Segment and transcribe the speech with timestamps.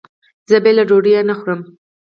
[0.49, 1.59] زه بېله ډوډۍ نه خورم.